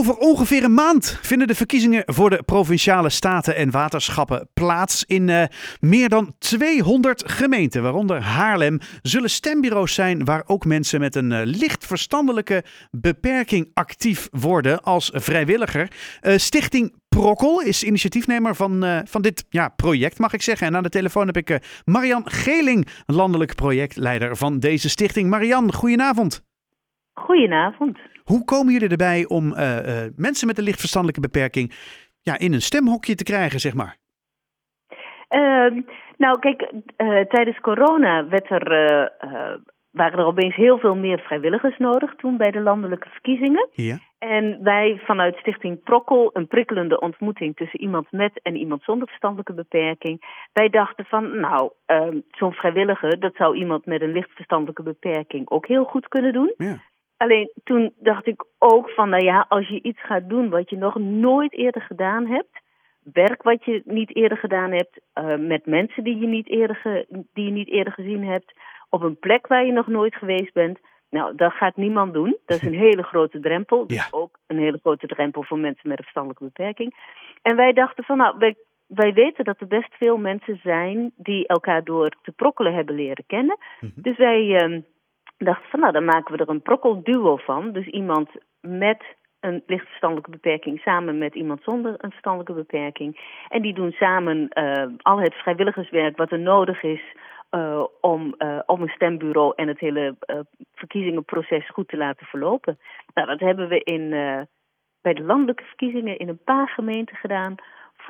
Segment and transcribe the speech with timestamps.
[0.00, 5.04] Over ongeveer een maand vinden de verkiezingen voor de provinciale staten en waterschappen plaats.
[5.04, 5.42] In uh,
[5.80, 11.40] meer dan 200 gemeenten, waaronder Haarlem, zullen stembureaus zijn waar ook mensen met een uh,
[11.44, 15.88] licht verstandelijke beperking actief worden als vrijwilliger.
[16.22, 20.66] Uh, Stichting Prokkel is initiatiefnemer van, van dit ja, project, mag ik zeggen.
[20.66, 25.30] En aan de telefoon heb ik Marian Geling, landelijk projectleider van deze stichting.
[25.30, 26.44] Marian, goedenavond.
[27.14, 27.98] Goedenavond.
[28.24, 31.72] Hoe komen jullie erbij om uh, uh, mensen met een licht verstandelijke beperking
[32.22, 33.96] ja, in een stemhokje te krijgen, zeg maar?
[35.30, 35.82] Uh,
[36.16, 38.68] nou, kijk, uh, tijdens corona werd er,
[39.90, 43.68] waren er opeens heel veel meer vrijwilligers nodig toen bij de landelijke verkiezingen.
[43.72, 43.98] Ja.
[44.20, 49.52] En wij vanuit Stichting Prokkel, een prikkelende ontmoeting tussen iemand met en iemand zonder verstandelijke
[49.54, 50.46] beperking.
[50.52, 55.50] Wij dachten van, nou, ehm, zo'n vrijwilliger, dat zou iemand met een licht verstandelijke beperking
[55.50, 56.54] ook heel goed kunnen doen.
[56.56, 56.76] Ja.
[57.22, 60.76] Alleen toen dacht ik ook van, nou ja, als je iets gaat doen wat je
[60.76, 62.60] nog nooit eerder gedaan hebt,
[63.12, 67.24] werk wat je niet eerder gedaan hebt, uh, met mensen die je, niet eerder ge,
[67.32, 68.52] die je niet eerder gezien hebt,
[68.88, 70.78] op een plek waar je nog nooit geweest bent,
[71.10, 72.36] nou, dat gaat niemand doen.
[72.46, 73.84] Dat is een hele grote drempel.
[73.86, 74.06] Ja.
[74.10, 76.94] ook een hele grote drempel voor mensen met een verstandelijke beperking.
[77.42, 81.46] En wij dachten van, nou, wij, wij weten dat er best veel mensen zijn die
[81.46, 83.58] elkaar door te prokkelen hebben leren kennen.
[83.80, 83.92] Mhm.
[83.94, 84.68] Dus wij...
[84.68, 84.82] Uh,
[85.44, 87.72] dachten van nou, dan maken we er een prokkelduo van.
[87.72, 89.02] Dus iemand met
[89.40, 93.20] een licht verstandelijke beperking samen met iemand zonder een verstandelijke beperking.
[93.48, 97.02] En die doen samen uh, al het vrijwilligerswerk wat er nodig is
[97.50, 100.16] uh, om, uh, om een stembureau en het hele
[100.74, 102.78] verkiezingenproces goed te laten verlopen.
[103.14, 104.10] Nou, dat hebben we in,
[105.02, 107.54] bij de landelijke verkiezingen in een paar gemeenten gedaan.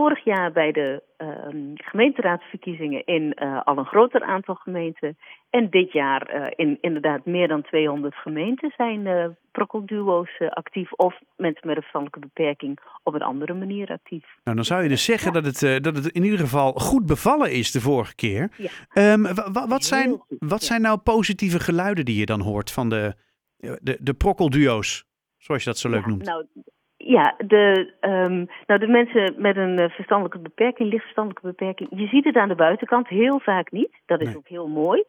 [0.00, 5.18] Vorig jaar bij de uh, gemeenteraadsverkiezingen in uh, al een groter aantal gemeenten.
[5.50, 10.92] En dit jaar uh, in inderdaad meer dan 200 gemeenten zijn uh, prokkelduo's actief.
[10.92, 14.24] Of mensen met een verstandelijke beperking op een andere manier actief.
[14.44, 15.40] Nou, dan zou je dus zeggen ja.
[15.40, 18.50] dat, het, dat het in ieder geval goed bevallen is de vorige keer.
[18.92, 19.12] Ja.
[19.12, 19.22] Um,
[19.68, 20.66] wat, zijn, goed, wat ja.
[20.66, 23.14] zijn nou positieve geluiden die je dan hoort van de,
[23.56, 25.04] de, de prokkelduo's?
[25.38, 26.24] Zoals je dat zo leuk noemt.
[26.24, 26.46] Nou,
[27.04, 32.06] ja, de, um, nou de mensen met een uh, verstandelijke beperking, licht verstandelijke beperking, je
[32.06, 34.00] ziet het aan de buitenkant heel vaak niet.
[34.06, 34.36] Dat is Nee.
[34.36, 35.04] ook heel mooi.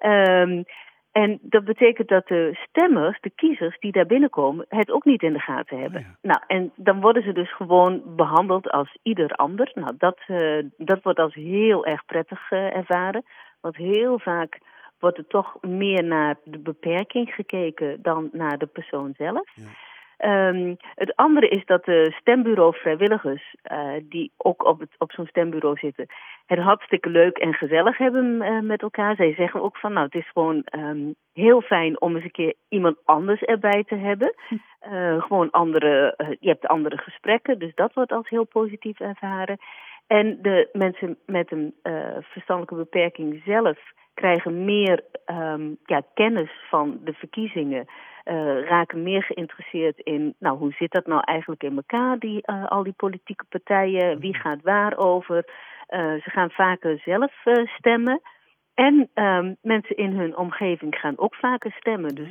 [0.00, 0.64] Um,
[1.12, 5.32] en dat betekent dat de stemmers, de kiezers die daar binnenkomen, het ook niet in
[5.32, 6.00] de gaten hebben.
[6.00, 6.16] Oh ja.
[6.22, 9.70] Nou, en dan worden ze dus gewoon behandeld als ieder ander.
[9.74, 13.24] Nou, dat, uh, dat wordt als heel erg prettig uh, ervaren.
[13.60, 14.58] Want heel vaak
[14.98, 19.50] wordt er toch meer naar de beperking gekeken dan naar de persoon zelf.
[19.54, 19.64] Ja.
[20.24, 25.26] Um, het andere is dat de stembureau vrijwilligers, uh, die ook op, het, op zo'n
[25.26, 26.06] stembureau zitten,
[26.46, 29.14] het hartstikke leuk en gezellig hebben uh, met elkaar.
[29.16, 32.54] Zij zeggen ook van, nou, het is gewoon um, heel fijn om eens een keer
[32.68, 34.34] iemand anders erbij te hebben.
[34.92, 39.58] Uh, gewoon andere, je hebt andere gesprekken, dus dat wordt als heel positief ervaren.
[40.18, 41.74] En de mensen met een
[42.20, 43.78] verstandelijke beperking zelf
[44.14, 47.84] krijgen meer um, ja, kennis van de verkiezingen.
[48.24, 52.66] Uh, raken meer geïnteresseerd in, nou, hoe zit dat nou eigenlijk in elkaar, die, uh,
[52.66, 55.44] al die politieke partijen, wie gaat waar over.
[55.90, 57.32] Ze gaan vaker zelf
[57.78, 58.20] stemmen.
[58.86, 62.14] En um, mensen in hun omgeving gaan ook vaker stemmen.
[62.14, 62.28] Dus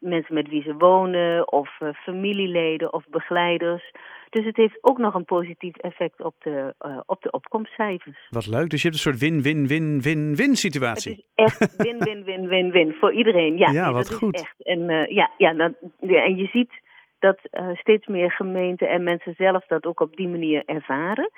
[0.00, 3.92] mensen met wie ze wonen, of familieleden, of begeleiders.
[4.30, 6.74] Dus het heeft ook nog een positief effect op de,
[7.06, 8.26] op de opkomstcijfers.
[8.30, 11.26] Wat leuk, dus je hebt een soort win-win-win-win-win situatie.
[11.34, 13.56] Het is echt win-win-win-win-win voor iedereen.
[13.56, 14.34] Ja, ja nee, wat dat goed.
[14.34, 14.62] Is echt.
[14.62, 16.72] En, uh, ja, ja, ja, en je ziet
[17.18, 17.38] dat
[17.72, 21.30] steeds meer gemeenten en mensen zelf dat ook op die manier ervaren.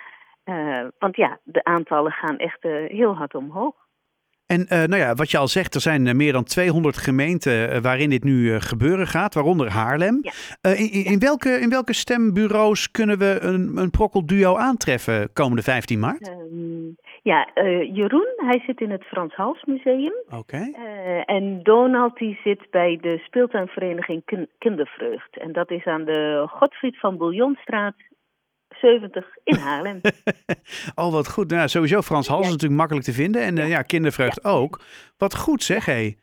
[0.98, 3.86] Want ja, de aantallen gaan echt heel hard omhoog.
[4.54, 7.74] En uh, nou ja, wat je al zegt, er zijn uh, meer dan 200 gemeenten
[7.74, 10.18] uh, waarin dit nu gebeuren gaat, waaronder Haarlem.
[10.22, 10.70] Ja.
[10.70, 15.98] In, in, in, welke, in welke stembureaus kunnen we een, een prokkelduo aantreffen komende 15
[15.98, 16.28] maart?
[16.28, 17.48] Um, ja,
[17.92, 20.12] Jeroen, hij zit in het Frans Hals Museum.
[20.26, 20.36] Oké.
[20.36, 21.22] Okay.
[21.24, 25.38] en Donald, die zit bij de speeltuinvereniging Kin Kindervreugd.
[25.38, 27.94] En dat is aan de Godfried van Bouillonstraat
[28.80, 30.00] 70 in Haarlem.
[31.00, 31.50] oh, wat goed.
[31.50, 33.42] Nou, sowieso Frans Hals is natuurlijk makkelijk te vinden.
[33.42, 34.50] En ja, uh, ja kindervreugd ja.
[34.50, 34.80] ook.
[35.18, 35.92] Wat goed zeg, hé.
[35.92, 36.16] Hey.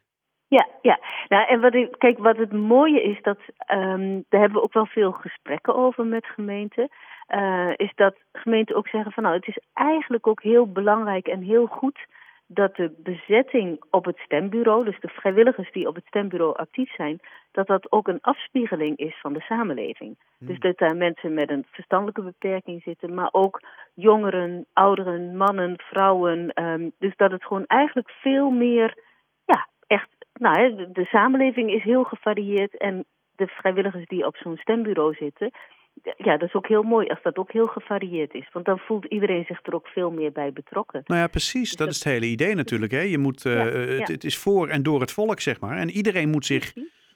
[0.48, 1.00] Ja, ja.
[1.28, 3.38] Nou, en wat ik, kijk, wat het mooie is, dat
[3.74, 6.90] um, daar hebben we ook wel veel gesprekken over met gemeenten.
[7.36, 11.42] Uh, is dat gemeenten ook zeggen van nou, het is eigenlijk ook heel belangrijk en
[11.42, 12.06] heel goed
[12.48, 17.20] dat de bezetting op het stembureau, dus de vrijwilligers die op het stembureau actief zijn,
[17.52, 20.18] dat dat ook een afspiegeling is van de samenleving.
[20.38, 20.48] Hmm.
[20.48, 23.62] Dus dat daar mensen met een verstandelijke beperking zitten, maar ook
[23.94, 26.64] jongeren, ouderen, mannen, vrouwen.
[26.64, 28.98] Um, dus dat het gewoon eigenlijk veel meer,
[29.46, 33.06] ja, echt, nou, de, de samenleving is heel gevarieerd en
[33.36, 35.52] de vrijwilligers die op zo'n stembureau zitten,
[36.18, 38.50] ja, dat is ook heel mooi als dat ook heel gevarieerd is.
[38.52, 41.02] Want dan voelt iedereen zich er ook veel meer bij betrokken.
[41.06, 41.70] Nou ja, precies.
[41.70, 42.92] Dus Dat is het hele idee natuurlijk.
[42.92, 43.00] Hè?
[43.00, 44.14] Je moet, uh, Ja, het, ja.
[44.14, 45.78] het is voor en door het volk, zeg maar.
[45.78, 46.74] En iedereen moet zich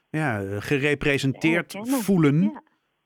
[0.10, 2.02] ja, gerepresenteerd Herkennen.
[2.02, 2.62] voelen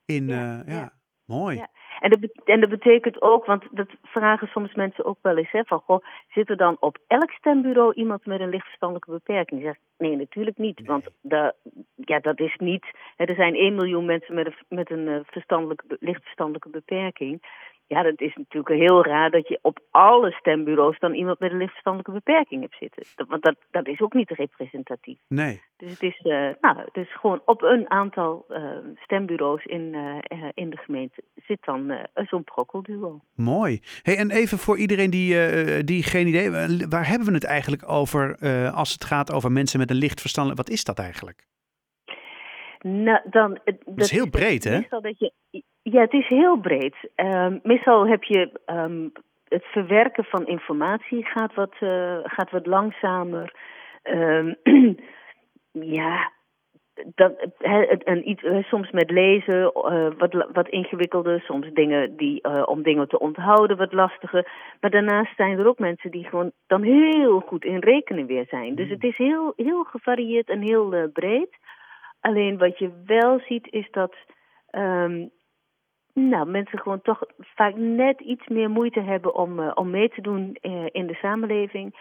[0.06, 0.28] in...
[0.28, 0.94] Ja, eh, ja.
[1.25, 1.66] mooi.
[2.04, 5.64] En dat, en dat betekent ook, want dat vragen soms mensen ook wel eens, hè,
[5.64, 9.60] van goh, zit er dan op elk stembureau iemand met een lichtverstandelijke beperking?
[9.60, 11.54] Ik zeg, nee, natuurlijk niet, want da,
[11.96, 12.86] ja, dat is niet,
[13.16, 17.42] hè, er zijn 1 miljoen mensen met een, met een eh, verstandelijke, lichtverstandelijke beperking.
[17.88, 21.57] Ja, dat is natuurlijk heel raar dat je op alle stembureaus dan iemand met een
[21.57, 23.03] lichtverstandelijke beperking hebt zitten.
[23.15, 25.18] Dat, want dat, dat is ook niet representatief.
[25.27, 25.62] Nee.
[25.77, 28.63] Dus het is, eh, nou, het is gewoon op een aantal eh,
[28.95, 33.21] stembureaus in, eh, in de gemeente zit dan zo'n prokkelduo.
[33.35, 33.80] Mooi.
[34.01, 36.51] Hey, en even voor iedereen die, die geen idee
[36.89, 38.38] waar hebben we het eigenlijk over
[38.71, 40.57] als het gaat over mensen met een licht verstand?
[40.57, 41.45] Wat is dat eigenlijk?
[42.83, 44.77] Nou, dan, het- dat is heel breed, hè?
[44.77, 45.31] Meestal dat je,
[45.81, 46.95] ja, het is heel breed.
[47.15, 49.07] Ehm, meestal heb je ehm,
[49.47, 53.53] het verwerken van informatie gaat wat, eh, gaat wat langzamer.
[54.01, 54.53] Ehm,
[55.97, 56.31] ja,
[57.15, 57.33] dat,
[58.03, 63.07] en iets, soms met lezen eh, wat, wat ingewikkelder, soms dingen die, eh, om dingen
[63.07, 64.51] te onthouden wat lastiger.
[64.81, 68.75] Maar daarnaast zijn er ook mensen die gewoon dan heel goed in rekenen weer zijn.
[68.75, 71.50] Dus het is heel, heel gevarieerd en heel breed.
[72.24, 74.16] Alleen wat je wel ziet is dat
[74.70, 75.25] ehm,
[76.14, 80.22] nou, mensen gewoon toch vaak net iets meer moeite hebben om, eh, om mee te
[80.22, 81.96] doen eh, in de samenleving.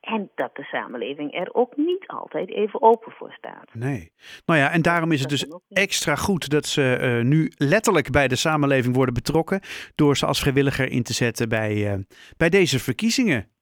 [0.00, 3.74] En dat de samenleving er ook niet altijd even open voor staat.
[3.74, 4.12] Nee.
[4.46, 8.28] Nou ja, en daarom is het dus extra goed dat ze eh, nu letterlijk bij
[8.28, 9.60] de samenleving worden betrokken.
[9.94, 12.04] Door ze als vrijwilliger in te zetten bij,
[12.36, 13.55] bij deze verkiezingen.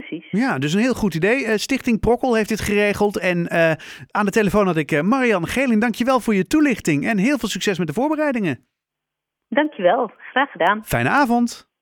[0.00, 0.26] Precies.
[0.30, 1.44] Ja, dus een heel goed idee.
[1.44, 3.18] Eh, Stichting Prokkel heeft dit geregeld.
[3.18, 3.70] En eh,
[4.10, 5.80] aan de telefoon had ik eh, Marianne Geling.
[5.80, 8.66] Dankjewel voor je toelichting en heel veel succes met de voorbereidingen.
[9.48, 10.10] Dankjewel.
[10.30, 10.84] Graag gedaan.
[10.84, 11.73] Fijne avond.